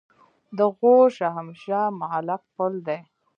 د 0.57 0.59
غور 0.75 1.07
شاهمشه 1.17 1.79
معلق 1.99 2.41
پل 2.55 2.73
دی 2.87 2.99